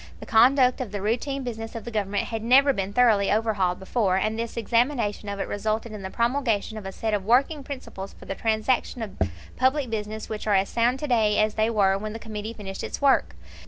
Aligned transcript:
The 0.19 0.25
conduct 0.25 0.81
of 0.81 0.91
the 0.91 0.99
routine 0.99 1.43
business 1.43 1.75
of 1.75 1.85
the 1.85 1.91
Government 1.91 2.29
had 2.29 2.41
never 2.41 2.73
been 2.73 2.91
thoroughly 2.91 3.31
overhauled 3.31 3.77
before, 3.77 4.15
and 4.17 4.35
this 4.39 4.57
examination 4.57 5.29
of 5.29 5.39
it 5.39 5.47
resulted 5.47 5.91
in 5.91 6.01
the 6.01 6.09
promulgation 6.09 6.75
of 6.75 6.87
a 6.87 6.91
set 6.91 7.13
of 7.13 7.23
working 7.23 7.63
principles 7.63 8.11
for 8.13 8.25
the 8.25 8.33
transaction 8.33 9.03
of 9.03 9.15
public 9.57 9.91
business 9.91 10.27
which 10.27 10.47
are 10.47 10.55
as 10.55 10.69
sound 10.69 10.97
to 11.01 11.07
day 11.07 11.37
as 11.37 11.53
they 11.53 11.69
were 11.69 11.99
when 11.99 12.13
the 12.13 12.17
Committee 12.17 12.51
finished 12.53 12.83
its 12.83 12.99
work. 12.99 13.35